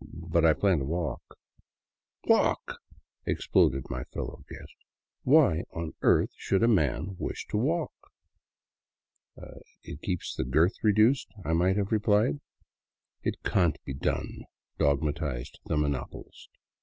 [0.00, 1.20] But I plan to walk.""
[2.24, 2.80] Walk!"
[3.26, 4.74] exploded my fellow guest,"
[5.24, 7.92] Why on earth should a man wish to walk?""
[9.84, 12.40] It keeps the girth reduced," I might have replied."
[13.22, 14.46] It cahn't be done,"
[14.78, 16.48] dogmatized the monopolist.